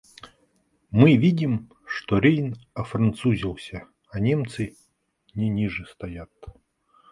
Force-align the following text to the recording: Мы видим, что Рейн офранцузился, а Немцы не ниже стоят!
Мы 0.89 1.15
видим, 1.15 1.69
что 1.85 2.17
Рейн 2.19 2.55
офранцузился, 2.73 3.85
а 4.09 4.19
Немцы 4.19 4.75
не 5.35 5.47
ниже 5.47 5.85
стоят! 5.85 6.31